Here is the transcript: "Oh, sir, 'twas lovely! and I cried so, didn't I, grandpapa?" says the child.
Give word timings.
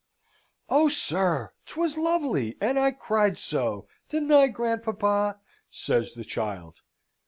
"Oh, 0.67 0.89
sir, 0.89 1.51
'twas 1.67 1.95
lovely! 1.95 2.57
and 2.59 2.79
I 2.79 2.89
cried 2.89 3.37
so, 3.37 3.87
didn't 4.09 4.31
I, 4.31 4.47
grandpapa?" 4.47 5.39
says 5.69 6.13
the 6.13 6.25
child. 6.25 6.79